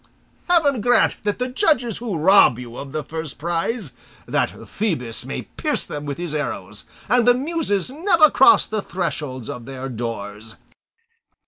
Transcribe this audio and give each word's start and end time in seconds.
Heaven 0.49 0.81
grant 0.81 1.17
that 1.25 1.37
the 1.37 1.47
judges 1.47 1.99
who 1.99 2.17
rob 2.17 2.57
you 2.57 2.75
of 2.75 2.91
the 2.91 3.03
first 3.03 3.37
prize 3.37 3.93
that 4.27 4.67
Phoebus 4.67 5.27
may 5.27 5.43
pierce 5.43 5.85
them 5.85 6.05
with 6.07 6.17
his 6.17 6.33
arrows, 6.33 6.85
and 7.07 7.27
the 7.27 7.35
Muses 7.35 7.91
never 7.91 8.31
cross 8.31 8.65
the 8.65 8.81
thresholds 8.81 9.47
of 9.47 9.65
their 9.67 9.89
doors. 9.89 10.55